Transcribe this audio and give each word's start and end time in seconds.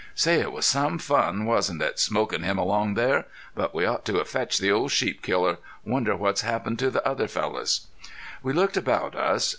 "Say, 0.15 0.39
it 0.39 0.51
was 0.51 0.65
some 0.65 0.97
fun, 0.97 1.45
wasn't 1.45 1.83
it 1.83 1.99
smokin' 1.99 2.41
him 2.41 2.57
along 2.57 2.95
there? 2.95 3.25
But 3.53 3.75
we 3.75 3.85
ought 3.85 4.03
to 4.05 4.15
have 4.17 4.27
fetched 4.27 4.59
the 4.59 4.71
old 4.71 4.91
sheep 4.91 5.21
killer.... 5.21 5.59
Wonder 5.85 6.15
what's 6.15 6.41
happened 6.41 6.79
to 6.79 6.89
the 6.89 7.07
other 7.07 7.27
fellows." 7.27 7.85
We 8.41 8.51
looked 8.51 8.77
about 8.77 9.13
us. 9.15 9.47